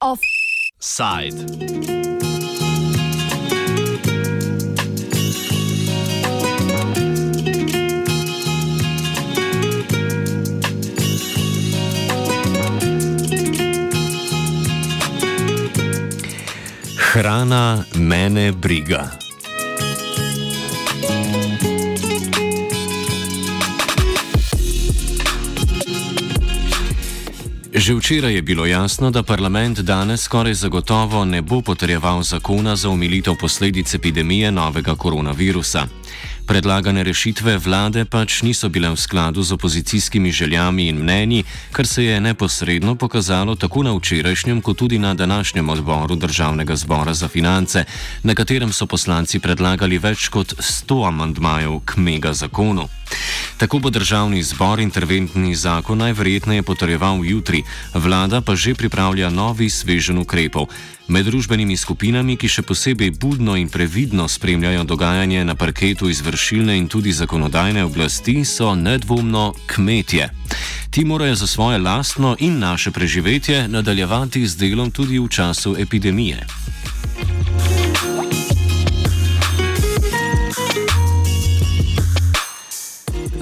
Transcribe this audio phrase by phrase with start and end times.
[0.00, 1.34] Offside.
[16.96, 19.23] Hrana mene briga.
[27.74, 32.88] Že včeraj je bilo jasno, da parlament danes skoraj zagotovo ne bo potrjeval zakona za
[32.88, 35.86] umilitev posledic epidemije novega koronavirusa.
[36.46, 42.04] Predlagane rešitve vlade pač niso bile v skladu z opozicijskimi željami in mnenji, kar se
[42.04, 47.84] je neposredno pokazalo tako na včerajšnjem, kot tudi na današnjem odboru Državnega zbora za finance,
[48.22, 52.88] na katerem so poslanci predlagali več kot 100 amandmajev k mega zakonu.
[53.56, 57.62] Tako bo državni zbor interventni zakon najverjetneje potrjeval jutri,
[57.94, 60.66] vlada pa že pripravlja novi svežen ukrepov.
[61.08, 66.88] Med družbenimi skupinami, ki še posebej budno in previdno spremljajo dogajanje na parketu izvršilne in
[66.88, 70.30] tudi zakonodajne oblasti, so nedvomno kmetje.
[70.90, 76.46] Ti morajo za svoje lastno in naše preživetje nadaljevati z delom tudi v času epidemije.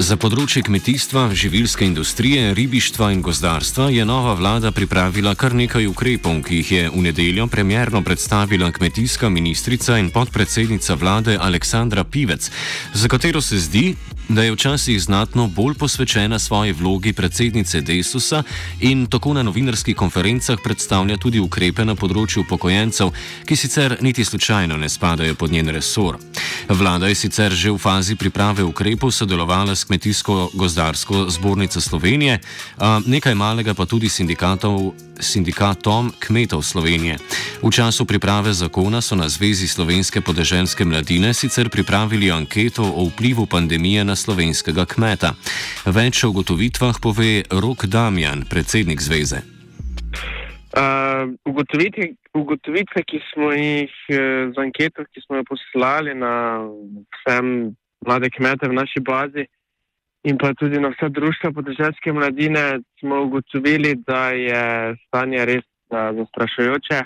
[0.03, 6.41] Za področje kmetijstva, živilske industrije, ribištva in gozdarstva je nova vlada pripravila kar nekaj ukrepov,
[6.43, 12.51] ki jih je v nedeljo premjerno predstavila kmetijska ministrica in podpredsednica vlade Aleksandra Pivec,
[12.95, 13.93] za katero se zdi,
[14.29, 18.43] da je včasih znatno bolj posvečena svoji vlogi predsednice Desusa
[18.81, 23.13] in tako na novinarskih konferencah predstavlja tudi ukrepe na področju upokojencev,
[23.47, 26.19] ki sicer niti slučajno ne spadajo pod njen resor.
[26.69, 32.41] Vlada je sicer že v fazi priprave ukrepov sodelovala s Kmetijsko-gozdarsko zbornico Slovenije,
[33.07, 37.19] nekaj malega pa tudi sindikatom kmetov Slovenije.
[37.63, 43.47] V času priprave zakona so na Zvezi slovenske podeželske mladine sicer pripravili anketo o vplivu
[43.47, 45.35] pandemije na slovenskega kmeta.
[45.87, 49.43] Več o ugotovitvah pove Rok Damjan, predsednik Zveze.
[50.73, 57.41] Uh, ugotovitve, ugotovitve, ki smo jih z anketo, ki smo jo poslali na vse
[58.07, 59.45] mlade kmete v naši bazi,
[60.25, 67.03] in pa tudi na vse društva podeželske mladine smo ugotovili, da je stanje res zastrašujoče.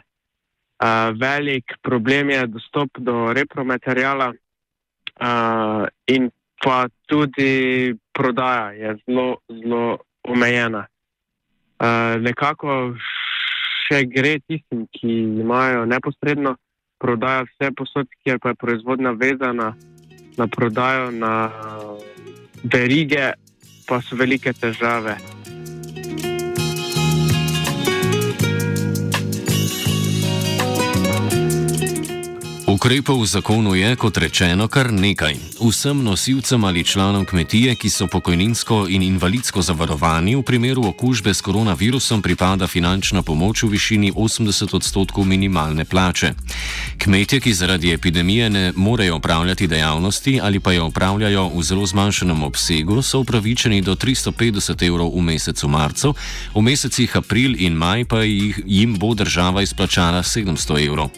[1.16, 4.32] Velik problem je dostop do repromaterijala
[6.06, 6.30] in
[6.64, 10.86] pa tudi prodaja je zelo, zelo omejena.
[12.20, 12.96] Nekako
[13.86, 15.12] še gre tistim, ki
[15.42, 16.56] imajo neposredno
[16.98, 19.74] prodajo vse posod, kjer pa je proizvodnja vezana
[20.36, 21.50] na prodajo na
[22.64, 23.32] verige
[23.86, 25.16] pa so velike težave.
[32.76, 35.32] Ukrepov v zakonu je, kot rečeno, kar nekaj.
[35.64, 41.40] Vsem nosilcem ali članom kmetije, ki so pokojninsko in invalidsko zavarovani, v primeru okužbe s
[41.40, 46.34] koronavirusom pripada finančna pomoč v višini 80 odstotkov minimalne plače.
[47.00, 52.42] Kmetje, ki zaradi epidemije ne morejo opravljati dejavnosti ali pa jo opravljajo v zelo zmanjšenem
[52.42, 56.14] obsegu, so upravičeni do 350 evrov v mesecu marcu,
[56.52, 61.08] v mesecih april in maj pa jim bo država izplačala 700 evrov.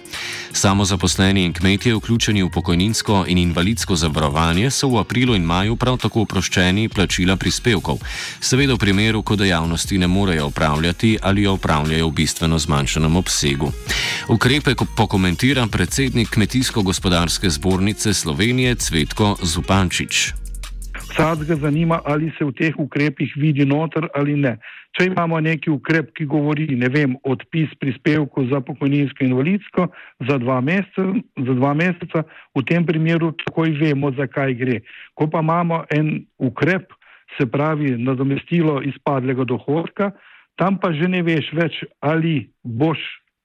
[0.52, 5.76] Samo zaposleni in kmetje, vključeni v pokojninsko in invalidsko zavarovanje, so v aprilu in maju
[5.76, 8.02] prav tako oproščeni plačila prispevkov,
[8.40, 13.72] seveda v primeru, ko dejavnosti ne morejo opravljati ali jo opravljajo v bistveno zmanjšanem obsegu.
[14.28, 20.37] Ukrepe pokomentira predsednik Kmetijsko-gospodarske zbornice Slovenije Cvetko Zupančič.
[21.10, 24.56] Vsakega zanima, ali se v teh ukrepih vidi noter ali ne.
[24.98, 29.86] Če imamo neki ukrep, ki govori, ne vem, odpis prispevkov za pokojninsko in invalidsko
[30.28, 31.04] za dva, meseca,
[31.46, 32.24] za dva meseca,
[32.56, 34.80] v tem primeru takoj vemo, zakaj gre.
[35.14, 36.90] Ko pa imamo en ukrep,
[37.36, 40.10] se pravi nadomestilo izpadlega dohodka,
[40.58, 42.98] tam pa že ne veš več, ali boš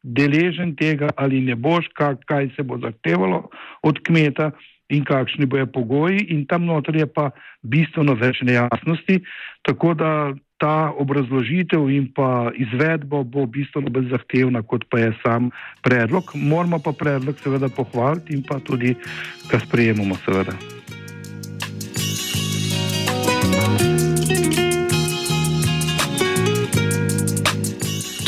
[0.04, 3.50] deležen tega ali ne boš, kaj se bo zahtevalo
[3.84, 4.52] od kmeta
[4.90, 7.30] in kakšni bojo pogoji in tam noter je pa
[7.62, 9.22] bistveno več nejasnosti,
[9.64, 10.34] tako da
[10.64, 15.50] ta obrazložitev in pa izvedba bo bistveno bolj zahtevna, kot pa je sam
[15.84, 16.32] predlog.
[16.36, 18.96] Moramo pa predlog seveda pohvaliti in pa tudi
[19.52, 20.56] ga sprejemamo seveda.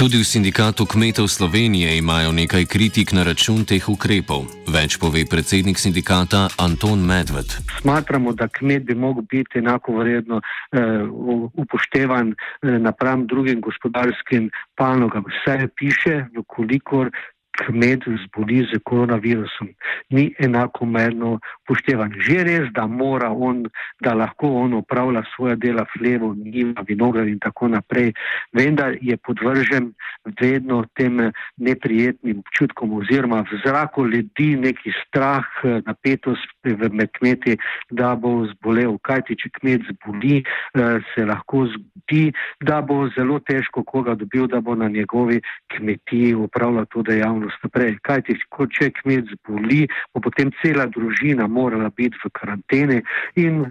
[0.06, 4.46] Tudi v sindikatu kmetov Slovenije imajo nekaj kritik na račun teh ukrepov.
[4.69, 7.50] Več pove predsednik sindikata Anton Medved.
[7.81, 11.10] Smatramo, da kmet bi mogel biti enako vredno eh,
[11.57, 15.25] upoštevan eh, napram drugim gospodarskim panogam.
[15.25, 17.10] Vse piše, vkolikor
[17.56, 19.69] kmet zboli z koronavirusom,
[20.10, 22.13] ni enakomerno upoštevan.
[22.19, 23.66] Že res, da mora on,
[24.04, 28.13] da lahko on opravlja svoje dela, hlevo, njiva, vinograd in tako naprej,
[28.54, 29.94] vendar je podvržen
[30.40, 35.46] vedno tem neprijetnim občutkom oziroma v zraku ledi neki strah,
[35.86, 36.46] napetost
[36.92, 37.57] med kmeti,
[37.90, 38.98] da bo zbolel.
[39.06, 44.62] Kajti, če kmet zboli, eh, se lahko zgodi, da bo zelo težko koga dobil, da
[44.62, 45.42] bo na njegovi
[45.75, 47.97] kmetiji upravljal to dejavnost varnost naprej.
[48.01, 53.01] Kaj ti, ko če kmet zboli, bo potem cela družina morala biti v karanteni
[53.36, 53.65] in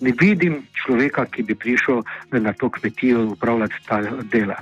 [0.00, 2.02] ne vidim človeka, ki bi prišel
[2.32, 4.56] na to kmetijo upravljati ta dela.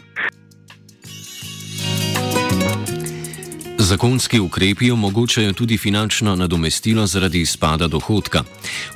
[3.87, 8.43] Zakonski ukrepi omogočajo tudi finančno nadomestilo zaradi izpada dohodka.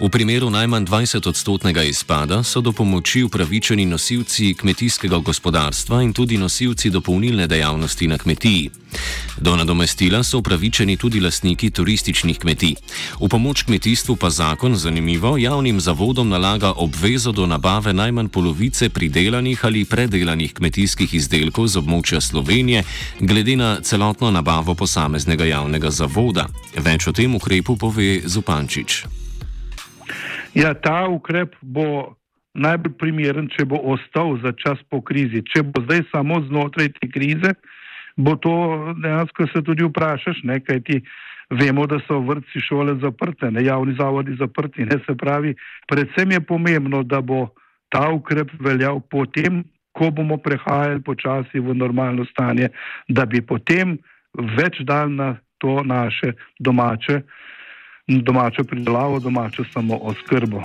[0.00, 6.90] V primeru najmanj 20-odstotnega izpada so do pomoči upravičeni nosilci kmetijskega gospodarstva in tudi nosilci
[6.90, 8.70] dopolnilne dejavnosti na kmetiji.
[9.40, 12.74] Do nadomestila so upravičeni tudi lastniki turističnih kmetij.
[13.20, 19.64] V pomoč kmetijstvu pa zakon, zanimivo, javnim zavodom nalaga obvezo do nabave najmanj polovice pridelanih
[19.64, 22.84] ali predelanih kmetijskih izdelkov z območja Slovenije,
[23.20, 26.46] glede na celotno nabavo posameznega javnega zavoda.
[26.76, 29.04] Več o tem ukrepu pove Zupančič.
[30.54, 32.16] Ja, ta ukrep bo
[32.54, 35.42] najbolj primeren, če bo ostal za čas po krizi.
[35.46, 37.54] Če bo zdaj samo znotraj te krize,
[38.20, 38.54] bo to
[39.02, 41.00] dejansko se tudi vprašaš, ne, kaj ti
[41.50, 44.84] vemo, da so vrtci šole zaprte, ne javni zavodi zaprti.
[44.84, 45.54] Ne, se pravi,
[45.88, 47.48] predvsem je pomembno, da bo
[47.88, 52.68] ta ukrep veljal potem, ko bomo prehajali počasi v normalno stanje,
[53.08, 53.98] da bi potem
[54.56, 57.20] več dal na to naše domače,
[58.06, 60.62] domačo pridelavo, domačo samo oskrbo.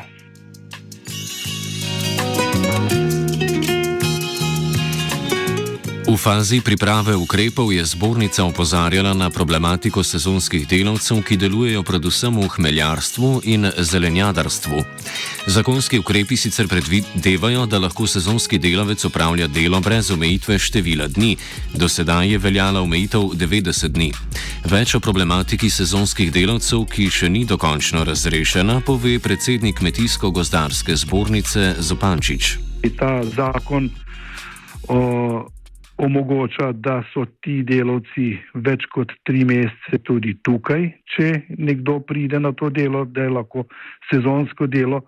[6.05, 12.45] V fazi priprave ukrepov je zbornica opozarjala na problematiko sezonskih delavcev, ki delujejo predvsem v
[12.45, 14.85] hmeljarstvu in zelenjadarstvu.
[15.49, 21.37] Zakonski ukrepi sicer predvidevajo, da lahko sezonski delavec opravlja delo brez omejitve števila dni,
[21.73, 24.11] do sedaj je veljala omejitev 90 dni.
[24.69, 32.57] Več o problematiki sezonskih delavcev, ki še ni dokončno razrešena, pove predsednik Kmetijsko-gozdarske zbornice Zopančič.
[32.93, 33.89] Ta zakon
[34.85, 35.49] o
[35.97, 42.51] omogoča, da so ti delavci več kot tri mesece tudi tukaj, če nekdo pride na
[42.51, 43.67] to delo, da je lahko
[44.11, 45.05] sezonsko delo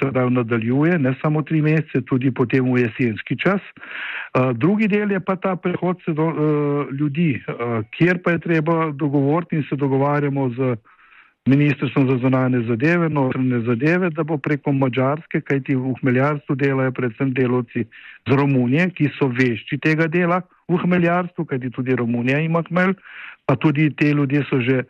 [0.00, 3.60] se pravi nadaljuje, ne samo tri mesece, tudi potem v jesenski čas.
[4.54, 6.26] Drugi del je pa ta prehod do,
[6.90, 7.38] ljudi,
[7.94, 10.76] kjer pa je treba dogovoriti in se dogovarjamo z
[11.48, 17.34] ministrstvom za zonalne zadeve, notranje zadeve, da bo preko Mačarske, kajti v hmeljarstvu delajo predvsem
[17.34, 17.84] delovci
[18.28, 22.94] z Romunije, ki so vešči tega dela v hmeljarstvu, kajti tudi Romunija ima hmelj,
[23.46, 24.84] pa tudi te ljudje so že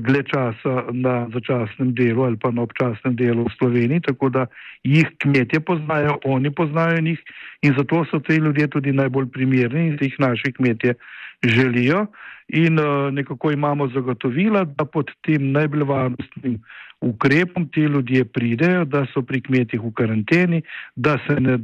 [0.00, 4.46] dlje časa na začasnem delu ali pa na občasnem delu v Sloveniji, tako da
[4.84, 7.20] jih kmetje poznajo, oni poznajo njih
[7.62, 10.94] in zato so te ljudje tudi najbolj primerni in jih naši kmetje
[11.44, 12.06] želijo.
[12.48, 16.58] In uh, nekako imamo zagotovila, da pod tem najbolj varnostnim
[17.00, 20.62] ukrepom ti ljudje pridejo, da so pri kmetih v karanteni,
[20.96, 21.56] da se ne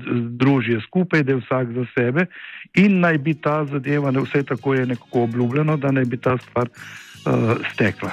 [0.43, 2.27] družijo skupaj, da je vsak za sebe
[2.75, 6.37] in naj bi ta zadeva, ne vse tako je nekako obljubljeno, da naj bi ta
[6.39, 6.69] stvar
[7.73, 8.11] stekla.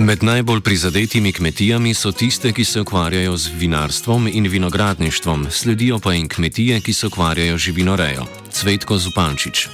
[0.00, 6.12] Med najbolj prizadetimi kmetijami so tiste, ki se ukvarjajo z vinarstvom in vinogradništvom, sledijo pa
[6.12, 8.24] jim kmetije, ki se ukvarjajo z živinorejo.
[8.50, 9.68] Cvetko Zupančič.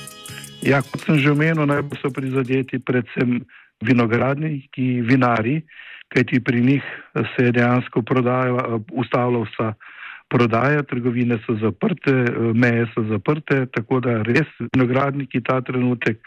[0.63, 3.45] Ja, kot sem že omenil, najbolj so prizadeti predvsem
[3.81, 5.63] vinogradniki, vinari,
[6.09, 6.83] kajti pri njih
[7.15, 8.03] se je dejansko
[8.93, 9.73] ustavila vsa
[10.29, 12.13] prodaja, trgovine so zaprte,
[12.55, 16.21] meje so zaprte, tako da res vinogradniki ta trenutek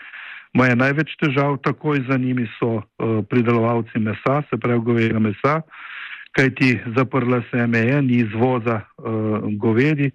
[0.53, 2.83] imajo največ težav, takoj za njimi so uh,
[3.29, 5.61] pridelovalci mesa, se pravi govejega mesa,
[6.35, 10.11] kajti zaprla se je meja, ni izvoza uh, govedi.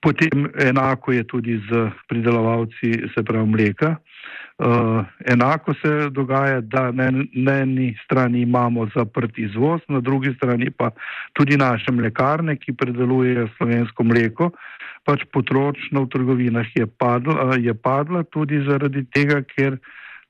[0.00, 3.96] Potem enako je tudi z pridelovalci, se pravi mleka.
[4.58, 10.70] Uh, enako se dogaja, da na, na eni strani imamo zaprt izvoz, na drugi strani
[10.70, 10.90] pa
[11.32, 14.50] tudi naše mlekarne, ki predelujejo slovensko mleko,
[15.06, 19.78] pač potrošnja v trgovinah je padla, je padla tudi zaradi tega, ker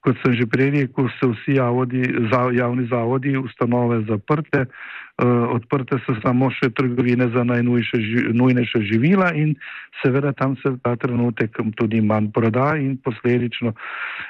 [0.01, 5.99] kot sem že prej rekel, so vsi javodi, za, javni zavodi, ustanove zaprte, uh, odprte
[6.07, 9.57] so samo še trgovine za najnujnejša živila in
[10.03, 13.75] seveda tam se ta trenutek tudi manj proda in posledično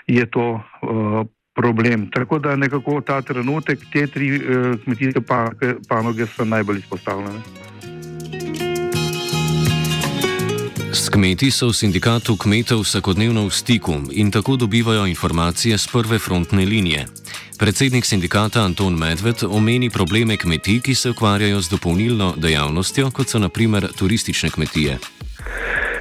[0.09, 2.09] je to uh, problem.
[2.15, 5.21] Tako da nekako ta trenutek te tri uh, kmetijske
[5.89, 7.98] panoge so najbolj izpostavljene.
[10.99, 16.19] S kmeti so v sindikatu kmetov vsakodnevno v stiku in tako dobivajo informacije z prve
[16.19, 17.07] frontne linije.
[17.59, 23.39] Predsednik sindikata Anton Medved omeni probleme kmetij, ki se ukvarjajo z dopolnilno dejavnostjo, kot so
[23.39, 24.99] naprimer turistične kmetije.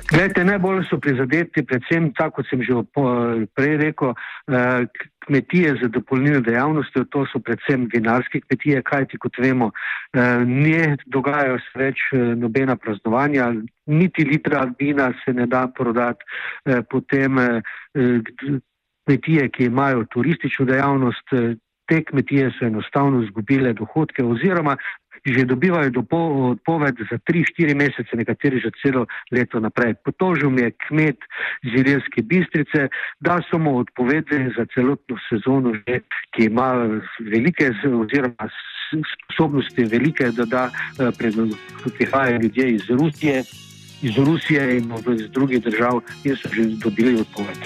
[0.09, 2.73] Glede, najbolj so prizadeti, predvsem tako, kot sem že
[3.53, 4.17] prej rekel,
[4.49, 4.89] eh,
[5.27, 11.59] kmetije za dopolnilno dejavnostjo, to so predvsem vinarske kmetije, kajti kot vemo, eh, ne dogajajo
[11.59, 13.51] se več eh, nobena praznovanja,
[13.85, 16.25] niti litra vina se ne da prodati,
[16.89, 17.37] potem
[19.07, 21.31] kmetije, ki imajo turistično dejavnost,
[21.87, 24.75] te kmetije so enostavno izgubile dohodke oziroma
[25.25, 25.91] že dobivajo
[26.51, 29.95] odpoved za 3-4 mesece, nekateri že celo leto naprej.
[30.05, 31.19] Potožil mi je kmet
[31.63, 38.49] iz Iljerske bistrice, da so mu odpovedali za celotno sezono, že, ki ima velike oziroma
[39.27, 40.69] sposobnosti velike, da da
[40.99, 41.11] eh,
[41.97, 43.43] prihajajo ljudje iz Rusije,
[44.01, 47.59] iz Rusije in iz drugih držav in so že dobili odpoved.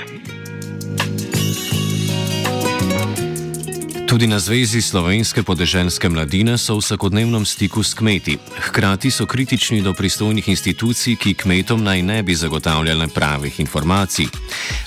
[4.12, 8.36] Tudi na Zvezi slovenske podeželske mladine so v vsakodnevnem stiku s kmeti.
[8.68, 14.28] Hkrati so kritični do pristojnih institucij, ki kmetom naj ne bi zagotavljale pravih informacij.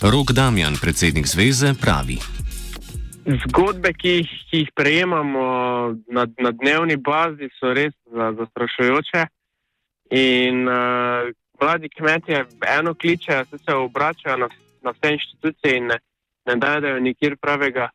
[0.04, 2.20] Rok Damjan, predsednik Zveze, pravi.
[3.48, 5.46] Zgodbe, ki jih, ki jih prejemamo
[6.04, 9.24] na, na dnevni bazi, so res zastrašujoče.
[10.12, 12.44] In uh, mladi kmetje
[12.76, 14.52] eno kličejo, se obračajo na,
[14.84, 16.02] na vse inštitucije in ne,
[16.44, 17.88] ne dajo nikjer pravega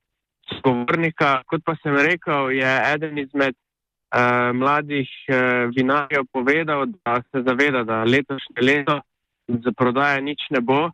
[0.58, 1.41] sogovornika.
[1.48, 7.84] Kot pa sem rekel, je eden izmed uh, mladih uh, vinarjev povedal, da se zaveda,
[7.84, 9.01] da letošnje leto
[9.48, 10.89] za prodajo nič ne bo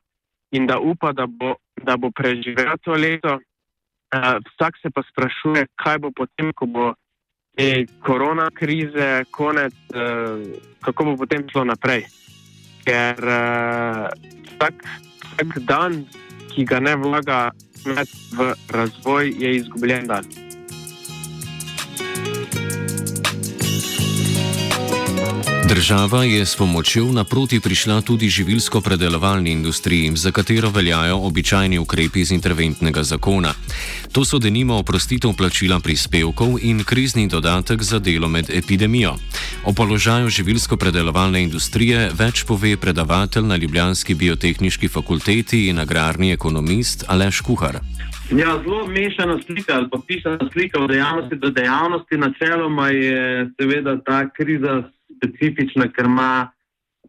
[0.51, 3.39] in da upa, da bo, da bo preživel to leto.
[4.15, 6.93] Uh, vsak se pa sprašuje, kaj bo potem, ko bo
[7.55, 10.39] te korona krize konec, uh,
[10.83, 12.05] kako bo potem šlo naprej.
[12.85, 14.07] Ker uh,
[14.55, 14.85] vsak,
[15.33, 16.03] vsak dan,
[16.53, 17.51] ki ga ne vlaga
[17.85, 20.07] kmet v razvoj, je izgubljen
[25.69, 32.31] Država je s pomočjo naproti prišla tudi živilsko-predelovalni industriji, za katero veljajo običajni ukrepi iz
[32.31, 33.53] interventnega zakona.
[34.11, 39.15] To so denimo oprostitev plačila prispevkov in krizni dodatek za delo med epidemijo.
[39.65, 47.41] O položaju živilsko-predelovalne industrije več pove predavatelj na Ljubljanski biotehnički fakulteti in agrarni ekonomist Aleš
[47.41, 47.79] Kuhar.
[48.31, 52.17] Ja, zelo mešana slika ali pa pisana slika v dejavnosti do dejavnosti.
[52.17, 54.83] Načeloma je seveda ta kriza
[55.25, 56.47] specifična, ker ima,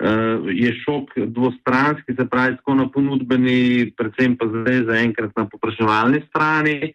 [0.00, 6.22] uh, je šok dvostranski, se pravi, tako na ponudbeni, predvsem pa zdaj zaenkrat na popraševalni
[6.28, 6.92] strani.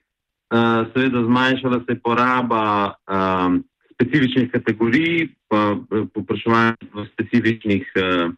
[0.52, 2.66] Uh, seveda zmanjšala se je poraba
[3.08, 3.62] um,
[3.94, 5.78] specifičnih kategorij, pa
[6.14, 8.34] popraševanje v specifičnih uh,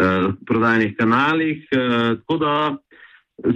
[0.00, 1.66] uh, prodajnih kanalih.
[1.72, 2.54] Uh, tako da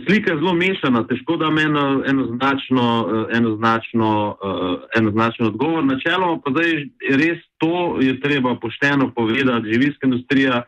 [0.07, 5.85] Slika je zelo mešana, težko da me eno, enoznačno, eh, enoznačno, uh, enoznačno odgovor.
[5.85, 6.73] Načeloma pa zdaj
[7.17, 9.73] res to je treba pošteno povedati.
[9.73, 10.63] Živilska industrija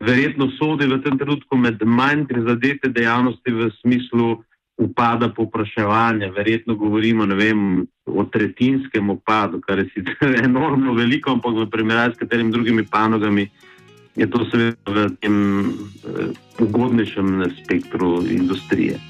[0.00, 4.42] verjetno sodi v tem trenutku med manj prizadete dejavnosti v smislu
[4.76, 6.30] upada popraševanja.
[6.36, 12.18] Verjetno govorimo vem, o tretjinskem upadu, kar je sicer enormno veliko, ampak v primerjavi s
[12.18, 13.48] katerimi drugimi panogami
[14.16, 19.00] je to seveda v tem eh, ugodnejšem spektru industrije.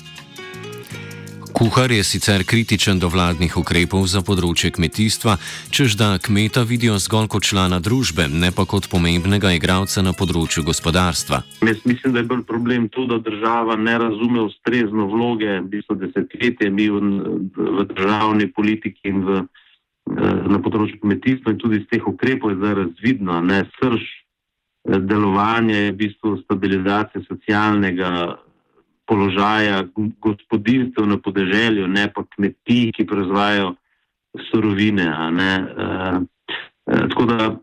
[1.57, 5.39] Kuhar je sicer kritičen do vladnih ukrepov za področje kmetijstva,
[5.73, 10.67] čež da kmeta vidijo zgolj kot člana družbe, ne pa kot pomembnega igralca na področju
[10.69, 11.41] gospodarstva.
[11.65, 15.97] Jaz mislim, da je bolj problem to, da država ne razume ustrezno vloge, v bistvu
[16.05, 17.01] desetletje mi v,
[17.57, 19.41] v državni politiki in v,
[20.13, 24.05] eh, na področju kmetijstva in tudi iz teh ukrepov je zdaj razvidno, ne srž
[25.09, 28.37] delovanje je v bistvu stabilizacija socialnega
[29.07, 29.85] položaja
[30.21, 33.75] gospodinstv na podeželju, ne pa kmetij, ki proizvajajo
[34.51, 35.07] surovine.
[35.07, 36.25] Uh,
[36.87, 37.57] tako da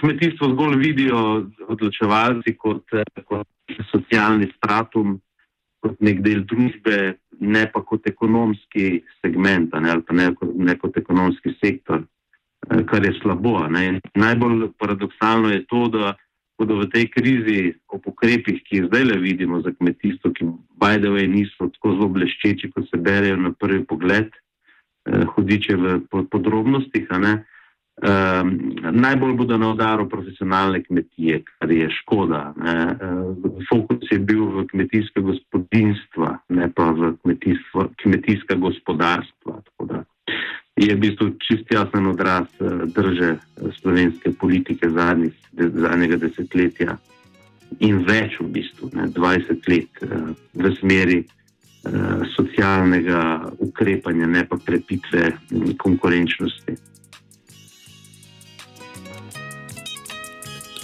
[0.00, 2.84] kmetijstvo zgolj vidijo odločevalci kot,
[3.24, 3.48] kot
[3.90, 5.20] socialni stratum,
[5.82, 10.96] kot nek del družbe, ne pa kot ekonomski segment ne, ali pa ne, ne kot
[10.96, 12.04] ekonomski sektor,
[12.90, 13.58] kar je slabo.
[13.70, 14.00] Ne.
[14.14, 16.14] Najbolj paradoksalno je to, da
[16.58, 20.46] Da v tej krizi, o ukrepih, ki jih zdaj le vidimo za kmetijstvo, ki
[20.80, 26.00] bajdevaj niso tako zelo bleščeči, kot se berejo na prvi pogled, eh, hudiče v
[26.32, 27.12] podrobnostih.
[27.96, 28.50] Um,
[28.92, 32.52] najbolj bodo na udaru profesionalne kmetije, kar je škoda.
[32.56, 32.96] Ne.
[33.68, 37.14] Fokus je bil v kmetijska gospodinstva, ne pa v
[38.02, 39.60] kmetijska gospodarstva.
[40.76, 42.48] Je v bistvu čist jasen odraz
[42.92, 43.38] drže
[43.80, 46.98] slovenske politike zadnjih, zadnjega desetletja
[47.80, 51.24] in več, v bistvu, ne, 20 let uh, v smeri
[52.36, 55.32] socialnega ukrepanja, ne pa krepitve
[55.78, 56.76] konkurenčnosti.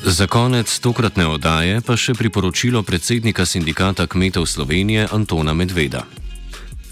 [0.03, 6.03] Za konec tokratne oddaje pa še priporočilo predsednika sindikata kmetov Slovenije Antona Medveda.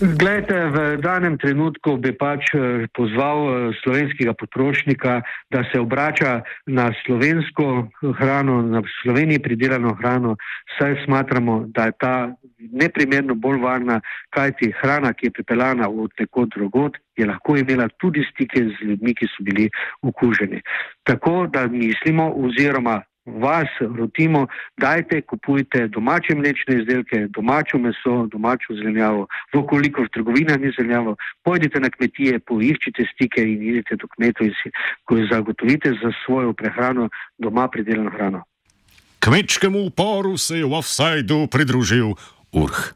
[0.00, 3.52] Glede, v danem trenutku bi pač eh, pozval eh,
[3.84, 5.20] slovenskega potrošnika,
[5.52, 10.40] da se obrača na slovensko hrano, na Sloveniji pridelano hrano,
[10.78, 12.32] saj smatramo, da je ta
[12.72, 14.00] neprimerno bolj varna,
[14.32, 19.12] kajti hrana, ki je pripeljana od nekod drugot, je lahko imela tudi stike z ljudmi,
[19.14, 19.68] ki so bili
[20.00, 20.64] okuženi.
[21.04, 24.46] Tako da mislimo, oziroma vas rotimo,
[24.76, 31.80] dajte, kupujte domače mlečne izdelke, domačo meso, domačo zelenjavo, vkolikor v trgovinah ni zelenjavo, pojdite
[31.80, 34.72] na kmetije, poiščite stike in idite do kmetov in si
[35.30, 37.08] zagotovite za svojo prehrano
[37.38, 38.42] doma pridelano hrano.
[39.20, 42.14] Kmečkemu uporu se je v offsajdu pridružil
[42.52, 42.94] Urh.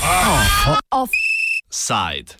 [0.00, 0.80] Ah.
[0.92, 2.36] Offside.